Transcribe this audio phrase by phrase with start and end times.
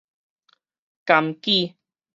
[1.05, 1.75] 甘杞